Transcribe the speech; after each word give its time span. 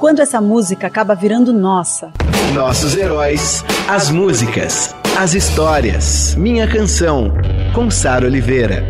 Quando 0.00 0.20
essa 0.20 0.40
música 0.40 0.86
acaba 0.86 1.14
virando 1.14 1.52
nossa? 1.52 2.10
Nossos 2.54 2.96
heróis, 2.96 3.62
as 3.86 4.10
músicas, 4.10 4.94
as 5.18 5.34
histórias. 5.34 6.34
Minha 6.36 6.66
canção, 6.66 7.30
com 7.74 7.90
Sara 7.90 8.24
Oliveira. 8.24 8.82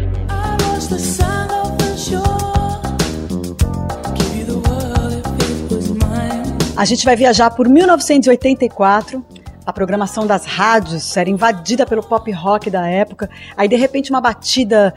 A 6.77 6.85
gente 6.85 7.05
vai 7.05 7.17
viajar 7.17 7.51
por 7.51 7.69
1984. 7.69 9.25
A 9.67 9.73
programação 9.73 10.29
das 10.29 10.47
rádios 10.47 11.17
era 11.17 11.29
invadida 11.29 11.85
pelo 11.85 12.05
pop 12.05 12.31
rock 12.31 12.71
da 12.71 12.87
época. 12.87 13.29
Aí, 13.57 13.67
de 13.67 13.75
repente, 13.75 14.11
uma 14.11 14.21
batida 14.21 14.95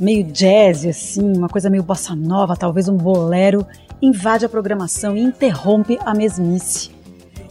meio 0.00 0.24
jazz, 0.24 0.84
assim, 0.84 1.36
uma 1.36 1.48
coisa 1.48 1.70
meio 1.70 1.84
bossa 1.84 2.16
nova, 2.16 2.56
talvez 2.56 2.88
um 2.88 2.96
bolero, 2.96 3.64
invade 4.02 4.44
a 4.44 4.48
programação 4.48 5.16
e 5.16 5.22
interrompe 5.22 5.96
a 6.04 6.12
mesmice. 6.12 6.90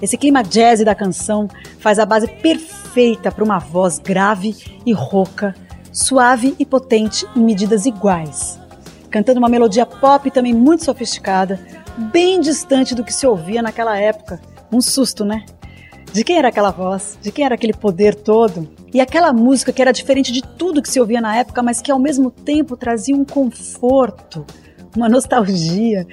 Esse 0.01 0.17
clima 0.17 0.43
jazz 0.43 0.83
da 0.83 0.93
canção 0.93 1.47
faz 1.79 1.97
a 1.97 2.05
base 2.05 2.27
perfeita 2.27 3.31
para 3.31 3.43
uma 3.43 3.57
voz 3.57 3.97
grave 3.97 4.55
e 4.85 4.91
rouca, 4.91 5.55
suave 5.93 6.55
e 6.59 6.65
potente 6.65 7.25
em 7.35 7.39
medidas 7.39 7.85
iguais. 7.85 8.59
Cantando 9.09 9.39
uma 9.39 9.49
melodia 9.49 9.85
pop 9.85 10.29
também 10.31 10.53
muito 10.53 10.83
sofisticada, 10.83 11.59
bem 12.11 12.41
distante 12.41 12.95
do 12.95 13.03
que 13.03 13.13
se 13.13 13.27
ouvia 13.27 13.61
naquela 13.61 13.97
época. 13.97 14.41
Um 14.71 14.81
susto, 14.81 15.23
né? 15.23 15.45
De 16.11 16.23
quem 16.23 16.37
era 16.37 16.49
aquela 16.49 16.71
voz? 16.71 17.17
De 17.21 17.31
quem 17.31 17.45
era 17.45 17.55
aquele 17.55 17.73
poder 17.73 18.15
todo? 18.15 18.69
E 18.93 18.99
aquela 18.99 19.31
música 19.31 19.71
que 19.71 19.81
era 19.81 19.93
diferente 19.93 20.31
de 20.31 20.41
tudo 20.41 20.81
que 20.81 20.89
se 20.89 20.99
ouvia 20.99 21.21
na 21.21 21.37
época, 21.37 21.63
mas 21.63 21.81
que 21.81 21.91
ao 21.91 21.99
mesmo 21.99 22.29
tempo 22.29 22.75
trazia 22.75 23.15
um 23.15 23.23
conforto, 23.23 24.45
uma 24.95 25.09
nostalgia. 25.09 26.05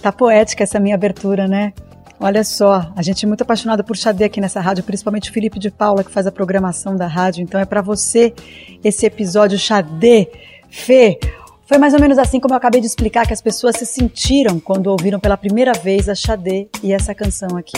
Tá 0.00 0.12
poética 0.12 0.62
essa 0.62 0.78
minha 0.78 0.94
abertura, 0.94 1.48
né? 1.48 1.72
Olha 2.20 2.42
só, 2.42 2.92
a 2.96 3.02
gente 3.02 3.24
é 3.24 3.28
muito 3.28 3.42
apaixonado 3.42 3.84
por 3.84 3.96
Xadê 3.96 4.24
aqui 4.24 4.40
nessa 4.40 4.60
rádio, 4.60 4.82
principalmente 4.82 5.30
o 5.30 5.32
Felipe 5.32 5.58
de 5.58 5.70
Paula, 5.70 6.02
que 6.02 6.10
faz 6.10 6.26
a 6.26 6.32
programação 6.32 6.96
da 6.96 7.06
rádio. 7.06 7.42
Então 7.42 7.60
é 7.60 7.64
para 7.64 7.80
você 7.80 8.34
esse 8.82 9.06
episódio 9.06 9.56
Xadê. 9.56 10.28
Fê, 10.68 11.18
foi 11.64 11.78
mais 11.78 11.94
ou 11.94 12.00
menos 12.00 12.18
assim 12.18 12.40
como 12.40 12.54
eu 12.54 12.56
acabei 12.56 12.80
de 12.80 12.86
explicar 12.88 13.26
que 13.26 13.32
as 13.32 13.40
pessoas 13.40 13.76
se 13.76 13.86
sentiram 13.86 14.58
quando 14.58 14.88
ouviram 14.88 15.20
pela 15.20 15.36
primeira 15.36 15.72
vez 15.72 16.08
a 16.08 16.14
Xadê 16.14 16.68
e 16.82 16.92
essa 16.92 17.14
canção 17.14 17.56
aqui. 17.56 17.76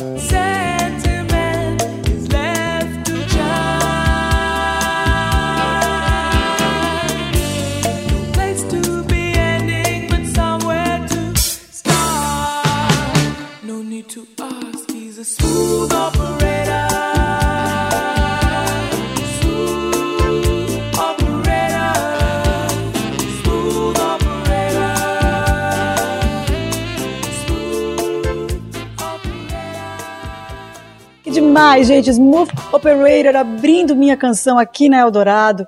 Demais, 31.25 31.86
gente. 31.86 32.10
Smooth 32.10 32.50
Operator 32.72 33.36
abrindo 33.36 33.97
minha 33.97 34.16
canção 34.16 34.58
aqui 34.58 34.88
na 34.88 34.98
Eldorado. 34.98 35.66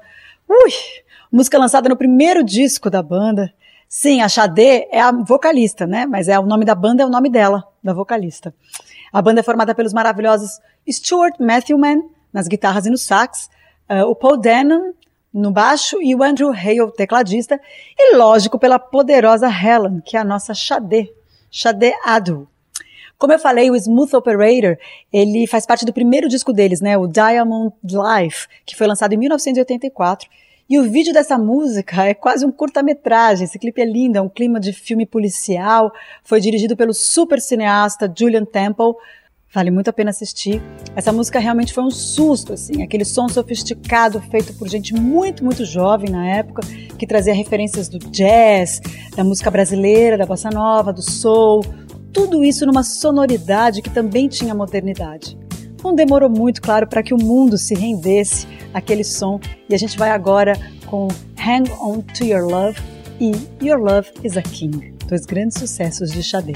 Ui! 0.48 0.70
Música 1.30 1.58
lançada 1.58 1.88
no 1.88 1.96
primeiro 1.96 2.44
disco 2.44 2.88
da 2.88 3.02
banda. 3.02 3.52
Sim, 3.88 4.22
a 4.22 4.28
Xadê 4.28 4.88
é 4.90 5.00
a 5.00 5.12
vocalista, 5.12 5.86
né? 5.86 6.06
Mas 6.06 6.28
é 6.28 6.38
o 6.38 6.46
nome 6.46 6.64
da 6.64 6.74
banda 6.74 7.02
é 7.02 7.06
o 7.06 7.10
nome 7.10 7.28
dela, 7.28 7.64
da 7.82 7.92
vocalista. 7.92 8.54
A 9.12 9.20
banda 9.20 9.40
é 9.40 9.42
formada 9.42 9.74
pelos 9.74 9.92
maravilhosos 9.92 10.60
Stuart 10.88 11.38
Matthewman 11.38 12.02
nas 12.32 12.48
guitarras 12.48 12.86
e 12.86 12.90
no 12.90 12.96
sax, 12.96 13.50
uh, 13.90 14.06
o 14.08 14.14
Paul 14.14 14.38
Denon 14.38 14.92
no 15.32 15.50
baixo 15.50 16.00
e 16.02 16.14
o 16.14 16.22
Andrew 16.22 16.50
Hale, 16.50 16.92
tecladista, 16.96 17.60
e 17.98 18.16
lógico 18.16 18.58
pela 18.58 18.78
poderosa 18.78 19.48
Helen, 19.48 20.00
que 20.04 20.16
é 20.16 20.20
a 20.20 20.24
nossa 20.24 20.52
Xadê, 20.54 21.12
Xadê 21.50 21.94
Adu. 22.04 22.48
Como 23.22 23.32
eu 23.32 23.38
falei, 23.38 23.70
o 23.70 23.76
Smooth 23.76 24.16
Operator, 24.16 24.76
ele 25.12 25.46
faz 25.46 25.64
parte 25.64 25.84
do 25.84 25.92
primeiro 25.92 26.28
disco 26.28 26.52
deles, 26.52 26.80
né, 26.80 26.98
o 26.98 27.06
Diamond 27.06 27.72
Life, 27.84 28.48
que 28.66 28.74
foi 28.74 28.88
lançado 28.88 29.12
em 29.12 29.16
1984. 29.16 30.28
E 30.68 30.76
o 30.76 30.90
vídeo 30.90 31.12
dessa 31.12 31.38
música 31.38 32.04
é 32.04 32.14
quase 32.14 32.44
um 32.44 32.50
curta-metragem. 32.50 33.44
Esse 33.44 33.60
clipe 33.60 33.80
é 33.80 33.84
lindo, 33.84 34.18
é 34.18 34.20
um 34.20 34.28
clima 34.28 34.58
de 34.58 34.72
filme 34.72 35.06
policial. 35.06 35.92
Foi 36.24 36.40
dirigido 36.40 36.76
pelo 36.76 36.92
super 36.92 37.40
cineasta 37.40 38.12
Julian 38.12 38.44
Temple. 38.44 38.92
Vale 39.54 39.70
muito 39.70 39.88
a 39.88 39.92
pena 39.92 40.10
assistir. 40.10 40.60
Essa 40.96 41.12
música 41.12 41.38
realmente 41.38 41.72
foi 41.72 41.84
um 41.84 41.92
susto, 41.92 42.54
assim, 42.54 42.82
aquele 42.82 43.04
som 43.04 43.28
sofisticado 43.28 44.20
feito 44.32 44.52
por 44.54 44.66
gente 44.66 44.94
muito, 44.94 45.44
muito 45.44 45.64
jovem 45.64 46.10
na 46.10 46.26
época, 46.26 46.62
que 46.98 47.06
trazia 47.06 47.34
referências 47.34 47.88
do 47.88 48.00
jazz, 48.00 48.80
da 49.14 49.22
música 49.22 49.48
brasileira, 49.48 50.18
da 50.18 50.26
bossa 50.26 50.50
nova, 50.50 50.92
do 50.92 51.02
soul, 51.02 51.62
tudo 52.12 52.44
isso 52.44 52.66
numa 52.66 52.82
sonoridade 52.82 53.82
que 53.82 53.90
também 53.90 54.28
tinha 54.28 54.54
modernidade. 54.54 55.38
Não 55.82 55.94
demorou 55.94 56.30
muito, 56.30 56.62
claro, 56.62 56.86
para 56.86 57.02
que 57.02 57.12
o 57.12 57.18
mundo 57.18 57.58
se 57.58 57.74
rendesse 57.74 58.46
àquele 58.72 59.02
som 59.02 59.40
e 59.68 59.74
a 59.74 59.78
gente 59.78 59.98
vai 59.98 60.10
agora 60.10 60.56
com 60.86 61.08
Hang 61.36 61.70
On 61.80 62.00
To 62.00 62.24
Your 62.24 62.48
Love 62.48 62.78
e 63.20 63.32
Your 63.64 63.80
Love 63.80 64.10
Is 64.22 64.36
A 64.36 64.42
King, 64.42 64.94
dois 65.08 65.24
grandes 65.26 65.58
sucessos 65.58 66.12
de 66.12 66.22
Xadê. 66.22 66.52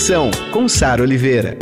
Canção, 0.00 0.30
com 0.50 0.66
Sara 0.66 1.02
Oliveira. 1.02 1.58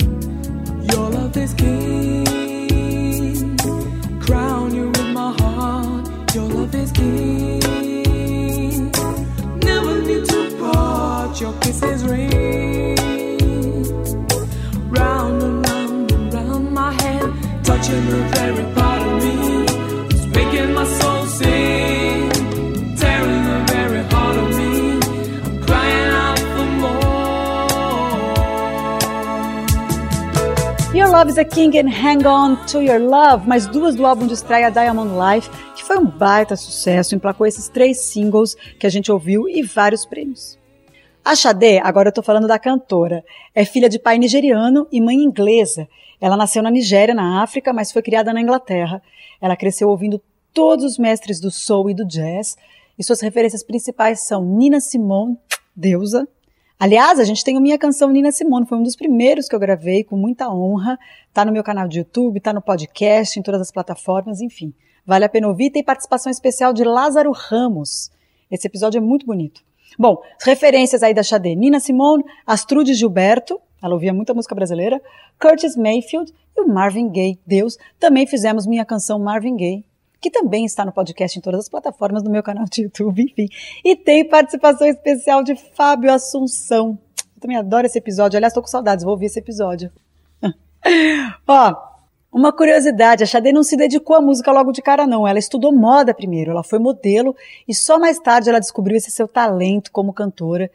Touching 17.65 18.07
the 18.07 18.29
very 18.35 18.88
Love 31.19 31.33
is 31.33 31.39
a 31.39 31.45
King 31.45 31.77
and 31.77 31.91
Hang 31.91 32.25
On 32.25 32.55
to 32.67 32.81
Your 32.81 33.01
Love, 33.01 33.45
mais 33.45 33.67
duas 33.67 33.97
do 33.97 34.07
álbum 34.07 34.25
de 34.25 34.35
estreia 34.35 34.71
Diamond 34.71 35.11
Life, 35.11 35.51
que 35.75 35.83
foi 35.83 35.99
um 35.99 36.07
baita 36.07 36.55
sucesso, 36.55 37.13
emplacou 37.13 37.45
esses 37.45 37.69
três 37.69 37.99
singles 38.03 38.55
que 38.79 38.87
a 38.87 38.89
gente 38.89 39.11
ouviu 39.11 39.49
e 39.49 39.61
vários 39.61 40.07
prêmios. 40.07 40.57
A 41.25 41.35
Xadé, 41.35 41.81
agora 41.83 42.11
eu 42.11 42.13
tô 42.13 42.23
falando 42.23 42.47
da 42.47 42.57
cantora, 42.57 43.25
é 43.53 43.65
filha 43.65 43.89
de 43.89 43.99
pai 43.99 44.17
nigeriano 44.17 44.87
e 44.93 45.01
mãe 45.01 45.17
inglesa. 45.17 45.89
Ela 46.21 46.37
nasceu 46.37 46.63
na 46.63 46.71
Nigéria, 46.71 47.17
na 47.17 47.43
África, 47.43 47.73
mas 47.73 47.91
foi 47.91 48.01
criada 48.01 48.33
na 48.33 48.41
Inglaterra. 48.41 49.03
Ela 49.41 49.57
cresceu 49.57 49.89
ouvindo 49.89 50.23
todos 50.55 50.85
os 50.85 50.99
mestres 50.99 51.41
do 51.41 51.51
soul 51.51 51.91
e 51.91 51.95
do 51.95 52.07
jazz, 52.07 52.57
e 52.97 53.03
suas 53.03 53.21
referências 53.21 53.65
principais 53.65 54.21
são 54.21 54.45
Nina 54.45 54.79
Simone, 54.79 55.37
deusa, 55.75 56.29
Aliás, 56.81 57.19
a 57.19 57.25
gente 57.25 57.43
tem 57.43 57.57
a 57.57 57.61
minha 57.61 57.77
canção 57.77 58.09
Nina 58.09 58.31
Simone, 58.31 58.65
foi 58.65 58.79
um 58.79 58.85
dos 58.85 58.95
primeiros 58.95 59.49
que 59.49 59.55
eu 59.55 59.59
gravei 59.59 60.05
com 60.05 60.17
muita 60.17 60.49
honra. 60.49 60.97
Tá 61.33 61.45
no 61.45 61.51
meu 61.51 61.65
canal 61.65 61.89
de 61.89 61.99
YouTube, 61.99 62.39
tá 62.39 62.53
no 62.53 62.63
podcast, 62.63 63.37
em 63.37 63.43
todas 63.43 63.61
as 63.61 63.73
plataformas, 63.73 64.41
enfim. 64.41 64.73
Vale 65.05 65.25
a 65.25 65.29
pena 65.29 65.49
ouvir. 65.49 65.71
Tem 65.71 65.83
participação 65.83 66.31
especial 66.31 66.73
de 66.73 66.85
Lázaro 66.85 67.33
Ramos. 67.33 68.13
Esse 68.49 68.69
episódio 68.69 68.99
é 68.99 69.01
muito 69.01 69.27
bonito. 69.27 69.61
Bom, 69.99 70.23
referências 70.41 71.03
aí 71.03 71.13
da 71.13 71.25
Xadê. 71.25 71.57
Nina 71.57 71.81
Simone, 71.81 72.25
Astrude 72.47 72.95
Gilberto, 72.95 73.61
ela 73.83 73.95
ouvia 73.95 74.15
muita 74.15 74.33
música 74.33 74.55
brasileira, 74.55 75.03
Curtis 75.41 75.77
Mayfield 75.77 76.33
e 76.57 76.61
o 76.61 76.69
Marvin 76.69 77.09
Gaye, 77.11 77.41
Deus. 77.45 77.77
Também 77.99 78.25
fizemos 78.25 78.67
minha 78.67 78.85
canção 78.85 79.19
Marvin 79.19 79.57
Gaye, 79.57 79.85
que 80.21 80.31
também 80.31 80.65
está 80.65 80.85
no 80.85 80.93
podcast 80.93 81.39
em 81.39 81.43
todas 81.43 81.61
as 81.61 81.69
plataformas 81.69 82.23
do 82.23 82.31
meu 82.31 82.43
canal 82.43 82.65
de 82.65 82.83
YouTube, 82.83 83.23
enfim. 83.23 83.49
E 83.85 83.95
tem 83.95 84.29
participação 84.29 84.87
especial 84.87 85.43
de 85.43 85.55
Fábio 85.55 86.13
Assunção. 86.13 86.99
Eu 87.37 87.41
também 87.41 87.57
adoro 87.57 87.87
esse 87.87 87.99
episódio. 87.99 88.37
Aliás, 88.37 88.51
estou 88.51 88.63
com 88.63 88.69
saudades, 88.69 89.05
vou 89.05 89.13
ouvir 89.13 89.27
esse 89.27 89.39
episódio. 89.39 89.93
Ó, 91.47 91.75
uma 92.33 92.53
curiosidade, 92.53 93.23
a 93.23 93.27
Xadê 93.27 93.53
não 93.53 93.63
se 93.63 93.77
dedicou 93.77 94.17
à 94.17 94.21
música 94.21 94.53
logo 94.53 94.73
de 94.73 94.83
cara, 94.83 95.07
não. 95.07 95.27
Ela 95.27 95.39
estudou 95.39 95.73
moda 95.73 96.13
primeiro, 96.13 96.51
ela 96.51 96.63
foi 96.63 96.79
modelo 96.79 97.35
e 97.67 97.75
só 97.75 97.99
mais 97.99 98.19
tarde 98.19 98.49
ela 98.49 98.59
descobriu 98.59 98.97
esse 98.97 99.11
seu 99.11 99.29
talento 99.29 99.91
como 99.93 100.13
cantora. 100.13 100.71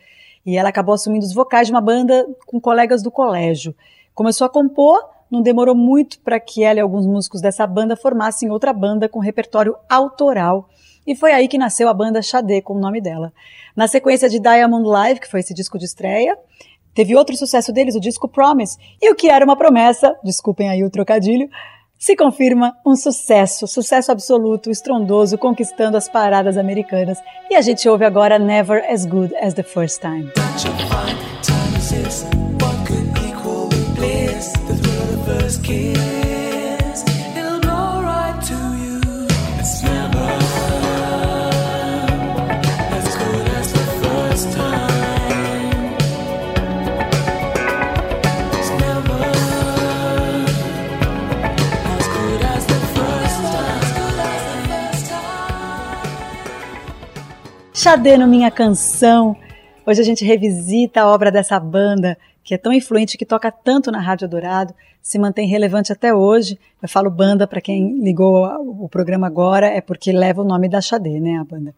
E 0.46 0.58
ela 0.58 0.70
acabou 0.70 0.96
assumindo 0.96 1.26
os 1.26 1.34
vocais 1.34 1.68
de 1.68 1.74
uma 1.74 1.82
banda 1.82 2.26
com 2.46 2.60
colegas 2.60 3.02
do 3.02 3.12
colégio. 3.12 3.76
Começou 4.14 4.46
a 4.46 4.50
compor 4.50 5.13
não 5.34 5.42
demorou 5.42 5.76
muito 5.76 6.20
para 6.20 6.40
que 6.40 6.64
ela 6.64 6.78
e 6.78 6.82
alguns 6.82 7.08
músicos 7.08 7.42
dessa 7.42 7.66
banda 7.66 7.98
formassem 7.98 8.52
outra 8.52 8.72
banda 8.72 9.10
com 9.10 9.20
repertório 9.20 9.76
autoral. 9.90 10.70
E 11.08 11.16
foi 11.16 11.34
aí 11.34 11.48
que 11.48 11.58
nasceu 11.58 11.90
a 11.90 11.94
banda 11.94 12.22
Xadê, 12.22 12.62
com 12.62 12.76
o 12.76 12.80
nome 12.80 13.02
dela. 13.02 13.34
Na 13.76 13.88
sequência 13.88 14.30
de 14.30 14.40
Diamond 14.40 14.88
Live, 14.88 15.20
que 15.20 15.28
foi 15.28 15.40
esse 15.40 15.54
disco 15.54 15.80
de 15.80 15.86
estreia, 15.86 16.38
teve 16.94 17.16
outro 17.16 17.36
sucesso 17.36 17.74
deles, 17.74 17.96
o 17.96 18.00
disco 18.00 18.28
Promise. 18.28 18.78
E 19.02 19.12
o 19.12 19.16
que 19.16 19.28
era 19.28 19.44
uma 19.44 19.58
promessa, 19.58 20.16
desculpem 20.24 20.70
aí 20.70 20.84
o 20.84 20.92
trocadilho, 20.92 21.50
se 21.98 22.16
confirma 22.16 22.78
um 22.86 22.96
sucesso, 22.96 23.66
sucesso 23.66 24.12
absoluto, 24.12 24.70
estrondoso, 24.70 25.38
conquistando 25.38 25.98
as 25.98 26.08
paradas 26.08 26.58
americanas. 26.58 27.18
E 27.50 27.56
a 27.56 27.62
gente 27.62 27.90
ouve 27.90 28.06
agora 28.06 28.38
Never 28.38 28.86
As 28.88 29.06
Good 29.06 29.36
As 29.36 29.56
The 29.56 29.64
First 29.64 30.00
Time. 30.00 30.32
Time. 57.94 58.04
Xadê 58.04 58.18
no 58.18 58.26
Minha 58.26 58.50
Canção. 58.50 59.38
Hoje 59.86 60.02
a 60.02 60.04
gente 60.04 60.26
revisita 60.26 61.02
a 61.02 61.08
obra 61.08 61.32
dessa 61.32 61.60
banda 61.60 62.18
que 62.44 62.56
é 62.56 62.58
tão 62.58 62.74
influente, 62.74 63.20
que 63.20 63.26
toca 63.26 63.52
tanto 63.52 63.92
na 63.92 64.02
Rádio 64.02 64.28
Dourado, 64.28 64.74
se 65.00 65.20
mantém 65.20 65.48
relevante 65.48 65.94
até 65.94 66.12
hoje. 66.12 66.58
Eu 66.82 66.90
falo 66.90 67.12
banda 67.12 67.46
para 67.46 67.62
quem 67.62 68.00
ligou 68.00 68.46
o 68.84 68.90
programa 68.90 69.28
agora, 69.28 69.68
é 69.68 69.80
porque 69.80 70.12
leva 70.12 70.42
o 70.42 70.44
nome 70.44 70.68
da 70.68 70.82
Xadê, 70.82 71.20
né, 71.20 71.38
a 71.38 71.44
banda. 71.44 71.76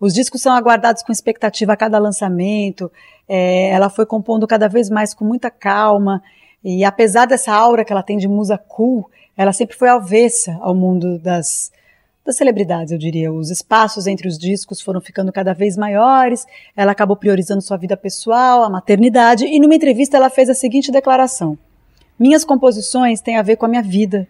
Os 0.00 0.14
discos 0.14 0.40
são 0.40 0.54
aguardados 0.54 1.02
com 1.02 1.12
expectativa 1.12 1.74
a 1.74 1.76
cada 1.76 1.98
lançamento, 1.98 2.90
é, 3.28 3.68
ela 3.68 3.90
foi 3.90 4.06
compondo 4.06 4.46
cada 4.46 4.68
vez 4.68 4.88
mais 4.88 5.12
com 5.12 5.26
muita 5.26 5.50
calma, 5.50 6.22
e 6.64 6.82
apesar 6.82 7.26
dessa 7.26 7.52
aura 7.52 7.84
que 7.84 7.92
ela 7.92 8.02
tem 8.02 8.16
de 8.16 8.26
musa 8.26 8.56
cool, 8.56 9.10
ela 9.36 9.52
sempre 9.52 9.76
foi 9.76 9.90
avessa 9.90 10.56
ao 10.62 10.74
mundo 10.74 11.18
das, 11.18 11.70
das 12.24 12.36
celebridades, 12.36 12.92
eu 12.92 12.98
diria. 12.98 13.32
Os 13.32 13.50
espaços 13.50 14.06
entre 14.06 14.28
os 14.28 14.38
discos 14.38 14.80
foram 14.80 15.00
ficando 15.00 15.32
cada 15.32 15.52
vez 15.52 15.76
maiores, 15.76 16.46
ela 16.76 16.92
acabou 16.92 17.16
priorizando 17.16 17.62
sua 17.62 17.76
vida 17.76 17.96
pessoal, 17.96 18.62
a 18.62 18.70
maternidade, 18.70 19.44
e 19.44 19.58
numa 19.58 19.74
entrevista 19.74 20.16
ela 20.16 20.30
fez 20.30 20.48
a 20.48 20.54
seguinte 20.54 20.92
declaração: 20.92 21.58
Minhas 22.18 22.44
composições 22.44 23.20
têm 23.20 23.36
a 23.36 23.42
ver 23.42 23.56
com 23.56 23.66
a 23.66 23.68
minha 23.68 23.82
vida, 23.82 24.28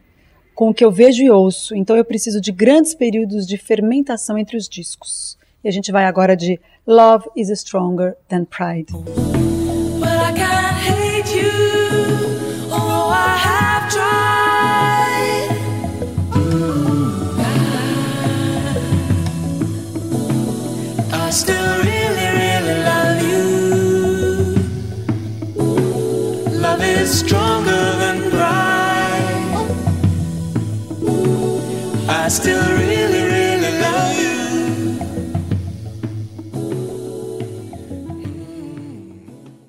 com 0.55 0.71
o 0.71 0.75
que 0.75 0.85
eu 0.85 0.91
vejo 0.91 1.23
e 1.23 1.31
ouço, 1.31 1.75
então 1.75 1.97
eu 1.97 2.05
preciso 2.05 2.41
de 2.41 2.53
grandes 2.53 2.95
períodos 2.95 3.47
de 3.47 3.57
fermentação 3.57 4.37
entre 4.39 4.57
os 4.57 4.69
discos. 4.69 5.39
E 5.65 5.69
a 5.69 5.73
gente 5.73 5.93
vai 5.93 6.05
agora 6.05 6.37
de 6.37 6.61
Love 6.87 7.29
is 7.37 7.49
Stronger 7.49 8.17
Than 8.29 8.45
Pride. 8.45 8.93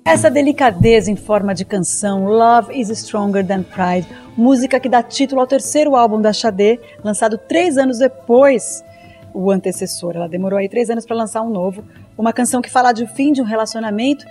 Essa 0.06 0.30
delicadeza 0.30 1.10
em 1.10 1.16
forma 1.16 1.54
de 1.54 1.64
canção, 1.64 2.26
Love 2.26 2.78
is 2.78 2.90
Stronger 2.90 3.44
Than 3.44 3.62
Pride, 3.62 4.06
música 4.36 4.78
que 4.78 4.86
dá 4.86 5.02
título 5.02 5.40
ao 5.40 5.46
terceiro 5.46 5.96
álbum 5.96 6.20
da 6.20 6.30
Xadê, 6.30 6.78
lançado 7.02 7.38
três 7.38 7.78
anos 7.78 8.00
depois 8.00 8.84
o 9.32 9.50
antecessor. 9.50 10.14
Ela 10.14 10.28
demorou 10.28 10.58
aí 10.58 10.68
três 10.68 10.90
anos 10.90 11.06
para 11.06 11.16
lançar 11.16 11.40
um 11.40 11.48
novo. 11.48 11.82
Uma 12.18 12.34
canção 12.34 12.60
que 12.60 12.70
fala 12.70 12.92
de 12.92 13.06
fim 13.06 13.32
de 13.32 13.40
um 13.40 13.46
relacionamento 13.46 14.26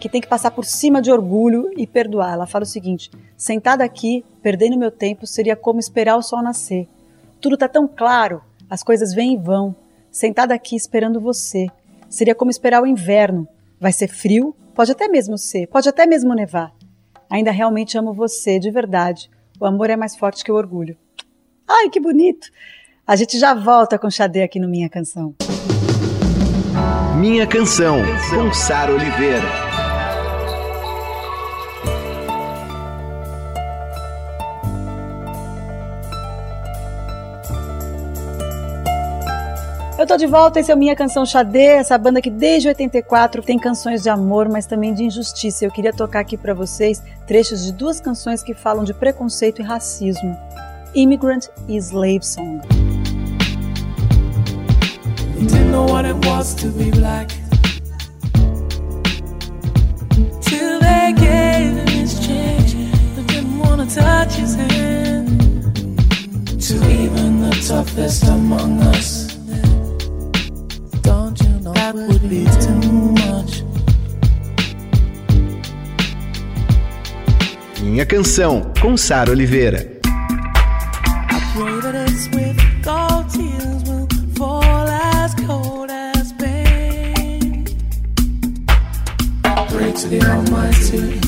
que 0.00 0.08
tem 0.08 0.20
que 0.20 0.26
passar 0.26 0.50
por 0.50 0.64
cima 0.64 1.00
de 1.00 1.12
orgulho 1.12 1.70
e 1.76 1.86
perdoar. 1.86 2.32
Ela 2.32 2.46
fala 2.46 2.64
o 2.64 2.66
seguinte: 2.66 3.08
sentada 3.36 3.84
aqui, 3.84 4.24
perdendo 4.42 4.76
meu 4.76 4.90
tempo, 4.90 5.24
seria 5.24 5.54
como 5.54 5.78
esperar 5.78 6.16
o 6.16 6.22
sol 6.22 6.42
nascer. 6.42 6.88
Tudo 7.40 7.54
está 7.54 7.68
tão 7.68 7.86
claro, 7.86 8.42
as 8.68 8.82
coisas 8.82 9.14
vêm 9.14 9.34
e 9.34 9.38
vão. 9.38 9.72
Sentada 10.10 10.52
aqui 10.52 10.74
esperando 10.74 11.20
você, 11.20 11.68
seria 12.10 12.34
como 12.34 12.50
esperar 12.50 12.82
o 12.82 12.86
inverno. 12.88 13.46
Vai 13.80 13.92
ser 13.92 14.08
frio, 14.08 14.54
pode 14.74 14.92
até 14.92 15.08
mesmo 15.08 15.38
ser, 15.38 15.66
pode 15.66 15.88
até 15.88 16.06
mesmo 16.06 16.34
nevar. 16.34 16.72
Ainda 17.30 17.50
realmente 17.50 17.96
amo 17.96 18.12
você, 18.12 18.58
de 18.58 18.70
verdade. 18.70 19.30
O 19.60 19.66
amor 19.66 19.90
é 19.90 19.96
mais 19.96 20.16
forte 20.16 20.44
que 20.44 20.52
o 20.52 20.54
orgulho. 20.54 20.96
Ai, 21.68 21.88
que 21.88 22.00
bonito! 22.00 22.48
A 23.06 23.16
gente 23.16 23.38
já 23.38 23.54
volta 23.54 23.98
com 23.98 24.10
Xadê 24.10 24.42
aqui 24.42 24.60
no 24.60 24.68
Minha 24.68 24.88
Canção. 24.88 25.34
Minha 27.18 27.46
Canção, 27.46 27.98
com 28.30 28.52
Sara 28.52 28.92
Oliveira. 28.92 29.61
Tô 40.12 40.16
de 40.18 40.26
volta, 40.26 40.60
esse 40.60 40.70
é 40.70 40.74
o 40.74 40.78
Minha 40.78 40.94
Canção 40.94 41.24
Xadê, 41.24 41.68
essa 41.68 41.96
banda 41.96 42.20
que 42.20 42.28
desde 42.28 42.68
84 42.68 43.40
tem 43.42 43.58
canções 43.58 44.02
de 44.02 44.10
amor, 44.10 44.46
mas 44.46 44.66
também 44.66 44.92
de 44.92 45.04
injustiça. 45.04 45.64
Eu 45.64 45.70
queria 45.70 45.90
tocar 45.90 46.20
aqui 46.20 46.36
para 46.36 46.52
vocês 46.52 47.02
trechos 47.26 47.64
de 47.64 47.72
duas 47.72 47.98
canções 47.98 48.42
que 48.42 48.52
falam 48.52 48.84
de 48.84 48.92
preconceito 48.92 49.62
e 49.62 49.64
racismo. 49.64 50.36
Immigrant 50.94 51.46
e 51.66 51.78
Slave 51.78 52.26
Song. 52.26 52.60
Didn't 55.38 55.70
know 55.70 55.86
what 55.86 56.06
it 56.06 56.26
was 56.26 56.54
to 56.56 56.68
be 56.68 56.90
black 56.90 57.32
Till 60.42 60.78
they 60.78 61.14
gave 61.14 61.74
him 61.74 61.88
his 61.88 62.20
change 62.20 62.76
But 63.16 63.26
didn't 63.28 63.94
touch 63.94 64.34
his 64.34 64.56
hand 64.56 65.40
To 66.68 66.74
even 66.90 67.40
the 67.40 67.56
toughest 67.66 68.24
among 68.28 68.82
us 68.94 69.21
that 71.92 72.08
would 72.08 72.28
be 72.28 72.44
too 72.44 72.74
much. 73.12 73.64
Minha 77.80 78.06
canção 78.06 78.72
com 78.80 78.96
Sara 78.96 79.30
Oliveira. 79.30 79.92
to 89.94 90.08
the 90.08 90.20
Almighty, 90.22 91.21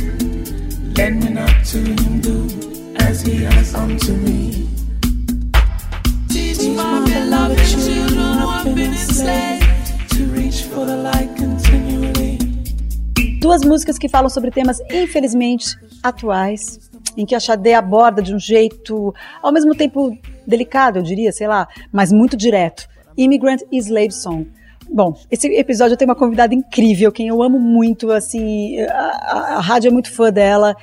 músicas 13.85 13.99
que 13.99 14.09
falam 14.09 14.31
sobre 14.31 14.51
temas, 14.51 14.81
infelizmente, 14.91 15.77
atuais, 16.03 16.91
em 17.19 17.27
que 17.27 17.35
a 17.35 17.41
Xadê 17.41 17.75
aborda 17.75 18.23
de 18.23 18.35
um 18.35 18.39
jeito, 18.39 19.15
ao 19.43 19.53
mesmo 19.53 19.75
tempo 19.75 20.17
delicado, 20.47 20.99
eu 20.99 21.03
diria, 21.03 21.31
sei 21.33 21.47
lá, 21.47 21.69
mas 21.93 22.11
muito 22.11 22.35
direto. 22.35 22.89
Immigrant 23.17 23.61
e 23.71 23.77
Slave 23.77 24.13
Song. 24.13 24.51
Bom, 24.91 25.15
esse 25.31 25.49
episódio 25.49 25.99
tem 25.99 26.09
uma 26.09 26.15
convidada 26.15 26.55
incrível, 26.55 27.13
quem 27.13 27.29
eu 27.29 27.43
amo 27.43 27.59
muito, 27.59 28.11
assim, 28.11 28.81
a, 28.81 28.95
a, 28.95 29.57
a 29.57 29.61
rádio 29.61 29.89
é 29.89 29.91
muito 29.93 30.11
fã 30.11 30.33
dela 30.33 30.75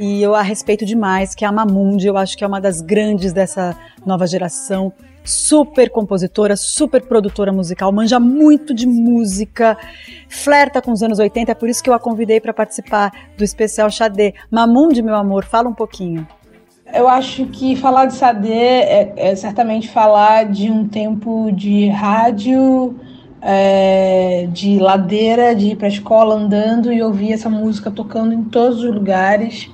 e 0.00 0.20
eu 0.20 0.34
a 0.34 0.42
respeito 0.42 0.84
demais, 0.84 1.36
que 1.36 1.44
é 1.44 1.48
a 1.48 1.52
Mamundi, 1.52 2.08
eu 2.08 2.16
acho 2.16 2.36
que 2.36 2.42
é 2.42 2.46
uma 2.46 2.60
das 2.60 2.80
grandes 2.80 3.32
dessa 3.32 3.76
nova 4.04 4.26
geração 4.26 4.92
super 5.28 5.90
compositora, 5.90 6.56
super 6.56 7.02
produtora 7.02 7.52
musical, 7.52 7.92
manja 7.92 8.18
muito 8.18 8.72
de 8.72 8.86
música, 8.86 9.76
flerta 10.28 10.80
com 10.80 10.90
os 10.90 11.02
anos 11.02 11.18
80, 11.18 11.52
é 11.52 11.54
por 11.54 11.68
isso 11.68 11.82
que 11.82 11.90
eu 11.90 11.94
a 11.94 11.98
convidei 11.98 12.40
para 12.40 12.54
participar 12.54 13.12
do 13.36 13.44
especial 13.44 13.90
Xadê. 13.90 14.34
Mamundi, 14.50 15.02
meu 15.02 15.14
amor, 15.14 15.44
fala 15.44 15.68
um 15.68 15.74
pouquinho. 15.74 16.26
Eu 16.92 17.06
acho 17.06 17.44
que 17.46 17.76
falar 17.76 18.06
de 18.06 18.14
Xadê 18.14 18.48
é, 18.50 19.12
é 19.16 19.36
certamente 19.36 19.90
falar 19.90 20.46
de 20.46 20.70
um 20.70 20.88
tempo 20.88 21.50
de 21.52 21.88
rádio, 21.88 22.96
é, 23.42 24.48
de 24.50 24.78
ladeira, 24.78 25.54
de 25.54 25.72
ir 25.72 25.76
para 25.76 25.86
a 25.86 25.90
escola 25.90 26.34
andando 26.34 26.90
e 26.90 27.02
ouvir 27.02 27.32
essa 27.32 27.50
música 27.50 27.90
tocando 27.90 28.32
em 28.32 28.44
todos 28.44 28.82
os 28.82 28.94
lugares. 28.94 29.70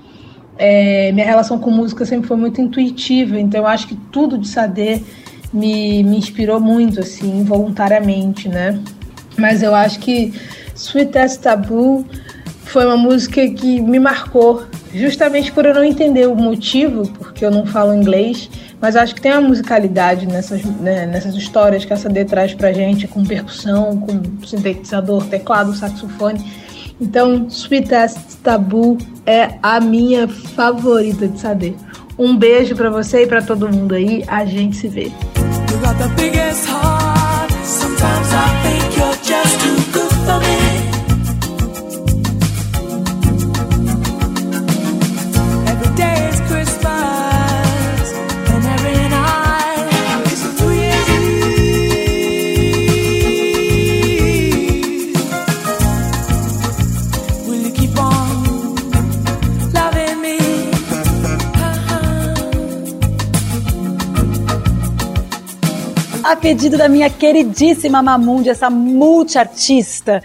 É, 0.59 1.13
minha 1.13 1.27
relação 1.27 1.59
com 1.59 1.71
música 1.71 2.05
sempre 2.05 2.27
foi 2.27 2.37
muito 2.37 2.61
intuitiva, 2.61 3.39
então 3.39 3.61
eu 3.61 3.67
acho 3.67 3.89
que 3.89 3.95
tudo 3.95 4.37
de 4.37 4.49
Sade 4.49 5.05
me, 5.55 6.03
me 6.03 6.19
inspirou 6.19 6.61
muito, 6.61 7.01
assim, 7.01 7.41
involuntariamente, 7.41 8.49
né? 8.49 8.79
Mas 9.39 9.63
eu 9.63 9.75
acho 9.75 10.01
que 10.01 10.35
Sweet 10.75 11.17
as 11.17 11.37
Taboo 11.37 12.05
foi 12.65 12.85
uma 12.85 12.97
música 12.97 13.49
que 13.49 13.81
me 13.81 13.99
marcou, 13.99 14.65
justamente 14.93 15.53
por 15.53 15.65
eu 15.65 15.73
não 15.73 15.85
entender 15.85 16.27
o 16.27 16.35
motivo, 16.35 17.09
porque 17.11 17.45
eu 17.45 17.51
não 17.51 17.65
falo 17.65 17.95
inglês, 17.95 18.51
mas 18.81 18.97
acho 18.97 19.15
que 19.15 19.21
tem 19.21 19.33
uma 19.33 19.41
musicalidade 19.41 20.27
nessas, 20.27 20.65
né, 20.65 21.07
nessas 21.07 21.35
histórias 21.35 21.85
que 21.85 21.93
a 21.93 21.97
CD 21.97 22.25
traz 22.25 22.53
pra 22.53 22.73
gente, 22.73 23.07
com 23.07 23.25
percussão, 23.25 23.97
com 23.97 24.47
sintetizador, 24.47 25.25
teclado, 25.27 25.73
saxofone 25.75 26.45
então, 27.01 27.47
Sweet 27.49 27.95
As 27.95 28.15
Tabu 28.43 28.99
é 29.27 29.59
a 29.63 29.81
minha 29.81 30.29
favorita 30.29 31.27
de 31.27 31.41
saber. 31.41 31.75
Um 32.19 32.37
beijo 32.37 32.77
para 32.77 32.91
você 32.91 33.25
e 33.25 33.27
para 33.27 33.43
todo 33.43 33.69
mundo 33.69 33.95
aí. 33.95 34.25
A 34.29 34.45
gente 34.45 34.77
se 34.77 34.89
vê. 34.89 35.11
You 35.75 35.81
got 35.81 35.99
the 35.99 36.09
biggest 36.15 36.67
heart. 36.67 37.51
Sometimes 37.65 38.29
I 38.33 38.63
think. 38.63 38.74
Pedido 66.45 66.77
da 66.77 66.91
minha 66.91 67.09
queridíssima 67.09 68.03
Mamundi, 68.03 68.51
essa 68.51 68.69
multiartista. 68.69 70.23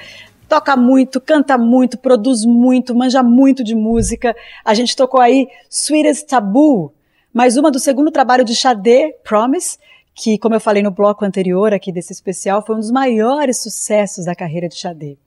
Toca 0.50 0.76
muito, 0.76 1.22
canta 1.22 1.58
muito, 1.58 1.98
produz 1.98 2.44
muito, 2.44 2.94
manja 2.94 3.24
muito 3.24 3.64
de 3.64 3.74
música. 3.74 4.36
A 4.66 4.74
gente 4.74 4.98
tocou 4.98 5.22
aí 5.22 5.48
Sweetest 5.70 6.28
Taboo, 6.28 6.92
mais 7.34 7.56
uma 7.56 7.72
do 7.72 7.80
segundo 7.80 8.12
trabalho 8.12 8.44
de 8.44 8.54
Xadê, 8.54 9.16
Promise, 9.24 9.78
que, 10.14 10.38
como 10.38 10.54
eu 10.56 10.60
falei 10.60 10.84
no 10.84 10.92
bloco 10.92 11.24
anterior 11.24 11.74
aqui 11.74 11.90
desse 11.90 12.12
especial, 12.12 12.66
foi 12.66 12.76
um 12.76 12.80
dos 12.80 12.92
maiores 12.92 13.64
sucessos 13.64 14.26
da 14.26 14.36
carreira 14.36 14.68
de 14.68 14.76
Xadê. 14.76 15.18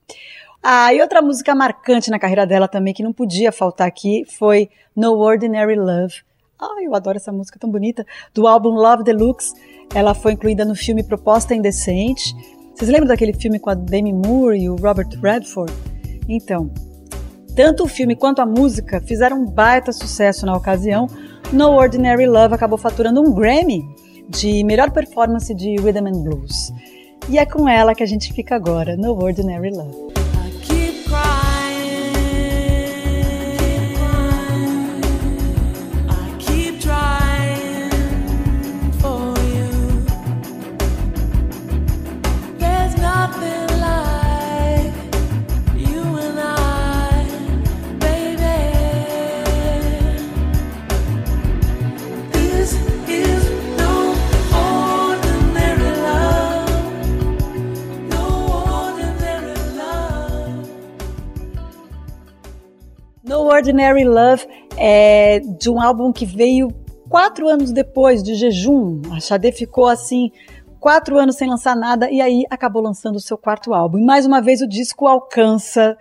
Ah, 0.61 0.93
e 0.93 1.01
outra 1.01 1.23
música 1.23 1.55
marcante 1.55 2.11
na 2.11 2.19
carreira 2.19 2.45
dela 2.45 2.67
também, 2.67 2.93
que 2.93 3.01
não 3.01 3.11
podia 3.11 3.51
faltar 3.51 3.87
aqui, 3.87 4.25
foi 4.29 4.69
No 4.95 5.17
Ordinary 5.17 5.75
Love. 5.75 6.21
Ah, 6.61 6.83
eu 6.83 6.93
adoro 6.93 7.17
essa 7.17 7.31
música 7.31 7.57
tão 7.57 7.71
bonita, 7.71 8.05
do 8.31 8.47
álbum 8.47 8.69
Love 8.69 9.03
Deluxe, 9.03 9.55
ela 9.93 10.13
foi 10.13 10.33
incluída 10.33 10.65
no 10.65 10.75
filme 10.75 11.03
Proposta 11.03 11.55
Indecente. 11.55 12.35
Vocês 12.75 12.89
lembram 12.89 13.07
daquele 13.07 13.33
filme 13.33 13.59
com 13.59 13.69
a 13.69 13.73
Demi 13.73 14.13
Moore 14.13 14.59
e 14.59 14.69
o 14.69 14.75
Robert 14.75 15.09
Redford? 15.21 15.73
Então, 16.27 16.71
tanto 17.55 17.83
o 17.83 17.87
filme 17.87 18.15
quanto 18.15 18.41
a 18.41 18.45
música 18.45 19.01
fizeram 19.01 19.41
um 19.41 19.45
baita 19.45 19.91
sucesso 19.91 20.45
na 20.45 20.55
ocasião. 20.55 21.07
No 21.51 21.71
Ordinary 21.71 22.25
Love 22.25 22.55
acabou 22.55 22.77
faturando 22.77 23.21
um 23.21 23.33
Grammy 23.33 23.83
de 24.29 24.63
melhor 24.63 24.91
performance 24.91 25.53
de 25.53 25.75
Rhythm 25.75 26.07
and 26.07 26.23
Blues. 26.23 26.73
E 27.29 27.37
é 27.37 27.45
com 27.45 27.69
ela 27.69 27.93
que 27.93 28.03
a 28.03 28.07
gente 28.07 28.33
fica 28.33 28.55
agora, 28.55 28.97
No 28.97 29.13
Ordinary 29.13 29.69
Love. 29.69 30.12
Ordinary 63.53 64.03
Love 64.03 64.47
é 64.75 65.39
de 65.39 65.69
um 65.69 65.79
álbum 65.79 66.11
que 66.11 66.25
veio 66.25 66.69
quatro 67.07 67.47
anos 67.47 67.71
depois 67.71 68.23
de 68.23 68.33
Jejum. 68.33 69.01
A 69.11 69.19
Xadê 69.19 69.51
ficou 69.51 69.87
assim 69.87 70.31
quatro 70.79 71.19
anos 71.19 71.35
sem 71.35 71.47
lançar 71.47 71.75
nada 71.75 72.09
e 72.09 72.19
aí 72.19 72.43
acabou 72.49 72.81
lançando 72.81 73.17
o 73.17 73.21
seu 73.21 73.37
quarto 73.37 73.71
álbum. 73.71 73.99
E 73.99 74.03
mais 74.03 74.25
uma 74.25 74.41
vez 74.41 74.61
o 74.61 74.67
disco 74.67 75.07
alcança 75.07 75.95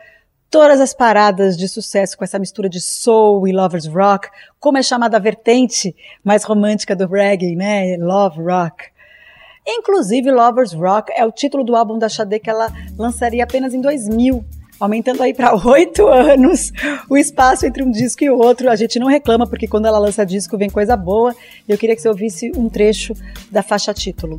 todas 0.50 0.80
as 0.80 0.94
paradas 0.94 1.56
de 1.56 1.68
sucesso 1.68 2.16
com 2.16 2.24
essa 2.24 2.38
mistura 2.38 2.70
de 2.70 2.80
soul 2.80 3.46
e 3.46 3.52
lovers 3.52 3.86
rock, 3.86 4.28
como 4.58 4.78
é 4.78 4.82
chamada 4.82 5.18
a 5.18 5.20
vertente 5.20 5.94
mais 6.24 6.44
romântica 6.44 6.96
do 6.96 7.06
reggae, 7.06 7.54
né? 7.54 7.96
Love 7.98 8.40
rock. 8.40 8.92
Inclusive, 9.66 10.30
Lovers 10.30 10.72
Rock 10.72 11.12
é 11.14 11.24
o 11.24 11.30
título 11.30 11.62
do 11.62 11.76
álbum 11.76 11.96
da 11.96 12.08
Xadê 12.08 12.40
que 12.40 12.50
ela 12.50 12.68
lançaria 12.98 13.44
apenas 13.44 13.72
em 13.72 13.80
2000 13.80 14.44
aumentando 14.82 15.22
aí 15.22 15.32
para 15.32 15.54
oito 15.64 16.08
anos 16.08 16.72
o 17.08 17.16
espaço 17.16 17.64
entre 17.64 17.84
um 17.84 17.90
disco 17.90 18.24
e 18.24 18.30
outro. 18.30 18.68
A 18.68 18.76
gente 18.76 18.98
não 18.98 19.06
reclama, 19.06 19.46
porque 19.46 19.68
quando 19.68 19.86
ela 19.86 19.98
lança 19.98 20.26
disco 20.26 20.58
vem 20.58 20.68
coisa 20.68 20.96
boa. 20.96 21.34
Eu 21.68 21.78
queria 21.78 21.94
que 21.94 22.02
você 22.02 22.08
ouvisse 22.08 22.52
um 22.56 22.68
trecho 22.68 23.14
da 23.50 23.62
faixa 23.62 23.94
título. 23.94 24.36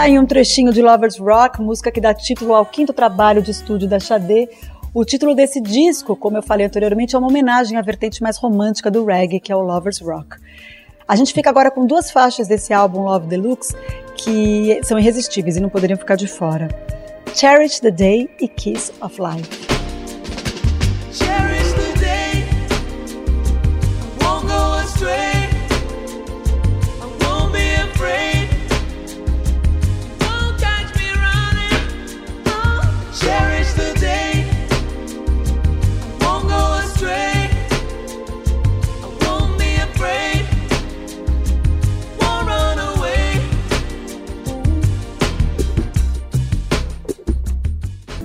Tá 0.00 0.04
aí 0.04 0.18
um 0.18 0.24
trechinho 0.24 0.72
de 0.72 0.80
Lovers 0.80 1.18
Rock, 1.18 1.60
música 1.60 1.92
que 1.92 2.00
dá 2.00 2.14
título 2.14 2.54
ao 2.54 2.64
quinto 2.64 2.90
trabalho 2.90 3.42
de 3.42 3.50
estúdio 3.50 3.86
da 3.86 4.00
Xadê. 4.00 4.48
O 4.94 5.04
título 5.04 5.34
desse 5.34 5.60
disco, 5.60 6.16
como 6.16 6.38
eu 6.38 6.42
falei 6.42 6.64
anteriormente, 6.64 7.14
é 7.14 7.18
uma 7.18 7.28
homenagem 7.28 7.76
à 7.76 7.82
vertente 7.82 8.22
mais 8.22 8.38
romântica 8.38 8.90
do 8.90 9.04
reggae, 9.04 9.38
que 9.38 9.52
é 9.52 9.54
o 9.54 9.60
Lovers 9.60 10.00
Rock. 10.00 10.38
A 11.06 11.14
gente 11.16 11.34
fica 11.34 11.50
agora 11.50 11.70
com 11.70 11.84
duas 11.84 12.10
faixas 12.10 12.48
desse 12.48 12.72
álbum 12.72 13.00
Love 13.00 13.26
Deluxe 13.26 13.76
que 14.16 14.80
são 14.84 14.98
irresistíveis 14.98 15.58
e 15.58 15.60
não 15.60 15.68
poderiam 15.68 15.98
ficar 15.98 16.16
de 16.16 16.26
fora. 16.26 16.68
Cherish 17.34 17.80
the 17.80 17.90
Day 17.90 18.30
e 18.40 18.48
Kiss 18.48 18.90
of 19.02 19.20
Life. 19.20 19.80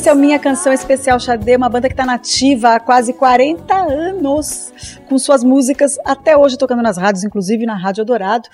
Esse 0.00 0.08
é 0.08 0.14
o 0.14 0.16
Minha 0.16 0.38
Canção 0.38 0.72
Especial 0.72 1.20
Xadê, 1.20 1.56
uma 1.56 1.68
banda 1.68 1.86
que 1.86 1.92
está 1.92 2.06
nativa 2.06 2.76
há 2.76 2.80
quase 2.80 3.12
40 3.12 3.74
anos, 3.74 4.72
com 5.06 5.18
suas 5.18 5.44
músicas 5.44 5.98
até 6.06 6.34
hoje 6.34 6.56
tocando 6.56 6.82
nas 6.82 6.96
rádios, 6.96 7.22
inclusive 7.22 7.66
na 7.66 7.76
Rádio 7.76 8.02
Dourado. 8.02 8.48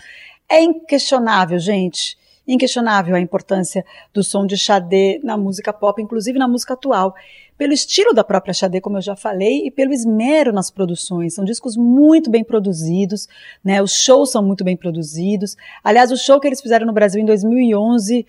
É 0.49 0.61
inquestionável, 0.61 1.57
gente, 1.61 2.19
inquestionável 2.49 3.15
a 3.15 3.21
importância 3.21 3.85
do 4.13 4.25
som 4.25 4.45
de 4.45 4.57
Xadê 4.57 5.21
na 5.23 5.37
música 5.37 5.73
pop, 5.73 6.03
inclusive 6.03 6.37
na 6.37 6.49
música 6.49 6.75
atual. 6.75 7.15
Pelo 7.57 7.73
estilo 7.73 8.13
da 8.13 8.25
própria 8.25 8.53
Xadê, 8.53 8.81
como 8.81 8.97
eu 8.97 9.01
já 9.01 9.15
falei, 9.15 9.69
e 9.69 9.71
pelo 9.71 9.93
esmero 9.93 10.53
nas 10.53 10.69
produções. 10.69 11.35
São 11.35 11.45
discos 11.45 11.77
muito 11.77 12.29
bem 12.29 12.43
produzidos, 12.43 13.29
né? 13.65 13.81
Os 13.81 13.93
shows 13.93 14.33
são 14.33 14.43
muito 14.43 14.65
bem 14.65 14.77
produzidos. 14.77 15.57
Aliás, 15.85 16.11
o 16.11 16.17
show 16.17 16.41
que 16.41 16.49
eles 16.49 16.61
fizeram 16.61 16.85
no 16.85 16.93
Brasil 16.93 17.23
em 17.23 17.25
2011 17.25 18.27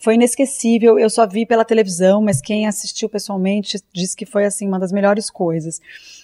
foi 0.00 0.14
inesquecível. 0.14 0.98
Eu 0.98 1.10
só 1.10 1.26
vi 1.26 1.44
pela 1.44 1.64
televisão, 1.64 2.22
mas 2.22 2.40
quem 2.40 2.66
assistiu 2.66 3.08
pessoalmente 3.08 3.78
disse 3.92 4.16
que 4.16 4.26
foi 4.26 4.46
assim 4.46 4.66
uma 4.66 4.80
das 4.80 4.90
melhores 4.90 5.30
coisas. 5.30 5.80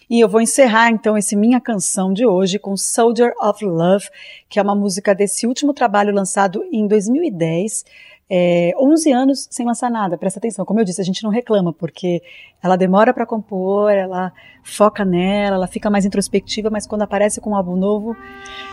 E 0.09 0.18
eu 0.18 0.28
vou 0.28 0.40
encerrar 0.40 0.90
então 0.90 1.16
esse 1.16 1.37
minha 1.37 1.61
canção 1.61 2.12
de 2.12 2.26
hoje 2.26 2.59
com 2.59 2.76
Soldier 2.76 3.33
of 3.40 3.64
Love, 3.64 4.09
que 4.49 4.59
é 4.59 4.62
uma 4.62 4.75
música 4.75 5.14
desse 5.14 5.47
último 5.47 5.75
trabalho 5.75 6.14
lançado 6.14 6.64
em 6.73 6.88
2010 6.88 7.85
é, 8.28 8.73
11 8.78 9.12
anos 9.12 9.49
sem 9.50 9.64
lançar 9.64 9.90
nada, 9.90 10.18
presta 10.18 10.38
atenção. 10.38 10.64
Como 10.64 10.80
eu 10.80 10.85
disse, 10.85 11.00
a 11.00 11.04
gente 11.04 11.23
não 11.23 11.30
reclama, 11.30 11.73
porque 11.73 12.23
ela 12.62 12.76
demora 12.76 13.14
para 13.14 13.25
compor, 13.25 13.92
ela 13.92 14.33
foca 14.64 15.04
nela, 15.04 15.56
ela 15.56 15.66
fica 15.66 15.88
mais 15.88 16.04
introspectiva, 16.04 16.68
mas 16.71 16.87
quando 16.87 17.02
aparece 17.02 17.40
com 17.40 17.50
um 17.50 17.56
álbum 17.56 17.76
novo, 17.76 18.16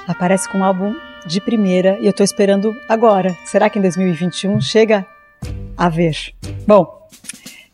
aparece 0.07 0.49
com 0.49 0.57
um 0.59 0.63
álbum 0.63 0.95
de 1.27 1.39
primeira, 1.39 1.97
e 1.99 2.05
eu 2.05 2.09
estou 2.09 2.23
esperando 2.23 2.75
agora. 2.89 3.35
Será 3.45 3.69
que 3.69 3.77
em 3.77 3.81
2021 3.81 4.59
chega 4.59 5.05
a 5.77 5.87
ver? 5.87 6.15
Bom, 6.65 7.07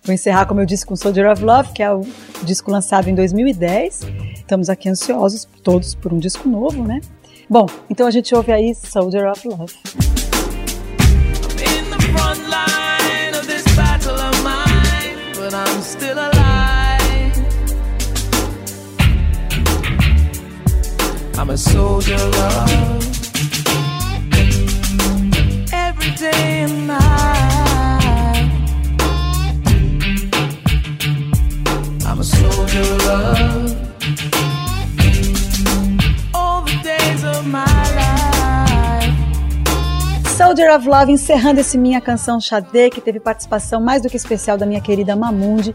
vou 0.03 0.13
encerrar, 0.13 0.45
como 0.45 0.59
eu 0.59 0.65
disse, 0.65 0.85
com 0.85 0.95
Soldier 0.95 1.31
of 1.31 1.43
Love, 1.43 1.71
que 1.71 1.81
é 1.81 1.91
o 1.91 2.01
disco 2.43 2.69
lançado 2.69 3.09
em 3.09 3.15
2010. 3.15 4.01
Estamos 4.35 4.69
aqui 4.69 4.89
ansiosos, 4.89 5.47
todos, 5.63 5.95
por 5.95 6.11
um 6.11 6.17
disco 6.17 6.49
novo, 6.49 6.83
né? 6.83 6.99
Bom, 7.49 7.65
então 7.89 8.05
a 8.05 8.11
gente 8.11 8.35
ouve 8.35 8.51
aí 8.51 8.75
Soldier 8.75 9.31
of 9.31 9.47
Love. 9.47 10.18
Still 15.89 16.19
alive. 16.19 17.35
I'm 21.39 21.49
a 21.49 21.57
soldier 21.57 22.13
of 22.13 23.03
every 25.73 26.11
day 26.11 26.63
and 26.63 26.87
night. 26.87 26.98
Soldier 40.59 40.75
of 40.75 40.89
Love 40.89 41.11
encerrando 41.13 41.61
esse 41.61 41.77
minha 41.77 42.01
canção 42.01 42.37
Xadê, 42.37 42.89
que 42.89 42.99
teve 42.99 43.17
participação 43.17 43.79
mais 43.79 44.01
do 44.01 44.09
que 44.09 44.17
especial 44.17 44.57
da 44.57 44.65
minha 44.65 44.81
querida 44.81 45.15
Mamundi. 45.15 45.73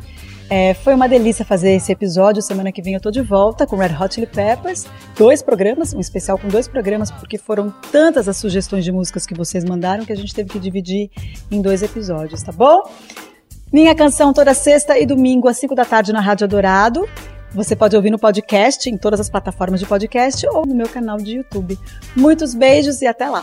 É, 0.51 0.75
foi 0.75 0.92
uma 0.92 1.09
delícia 1.09 1.42
fazer 1.42 1.70
esse 1.70 1.90
episódio. 1.90 2.42
Semana 2.42 2.70
que 2.70 2.83
vem 2.83 2.92
eu 2.92 3.01
tô 3.01 3.11
de 3.11 3.23
volta 3.23 3.66
com 3.66 3.77
Red 3.77 3.97
Hot 3.99 4.14
Chili 4.14 4.27
Peppers. 4.27 4.85
Dois 5.16 5.40
programas, 5.40 5.94
um 5.94 6.01
especial 6.01 6.37
com 6.37 6.49
dois 6.49 6.68
programas, 6.68 7.11
porque 7.11 7.38
foram 7.38 7.73
tantas 7.90 8.29
as 8.29 8.37
sugestões 8.37 8.85
de 8.85 8.92
músicas 8.92 9.25
que 9.25 9.33
vocês 9.33 9.64
mandaram 9.64 10.05
que 10.05 10.12
a 10.12 10.16
gente 10.16 10.35
teve 10.35 10.51
que 10.51 10.59
dividir 10.59 11.11
em 11.51 11.62
dois 11.62 11.83
episódios, 11.83 12.42
tá 12.42 12.53
bom? 12.53 12.83
Minha 13.73 13.94
canção 13.94 14.35
toda 14.35 14.53
sexta 14.53 14.99
e 14.99 15.07
domingo 15.07 15.49
às 15.49 15.57
5 15.57 15.75
da 15.75 15.87
tarde 15.87 16.12
na 16.12 16.20
Rádio 16.20 16.47
Dourado. 16.47 17.09
Você 17.53 17.75
pode 17.75 17.97
ouvir 17.97 18.11
no 18.11 18.18
podcast, 18.18 18.90
em 18.90 18.99
todas 18.99 19.18
as 19.18 19.31
plataformas 19.31 19.81
de 19.81 19.87
podcast 19.87 20.47
ou 20.49 20.66
no 20.66 20.75
meu 20.75 20.90
canal 20.90 21.16
de 21.16 21.37
YouTube. 21.37 21.79
Muitos 22.14 22.55
beijos 22.55 23.01
e 23.01 23.07
até 23.07 23.31
lá! 23.31 23.42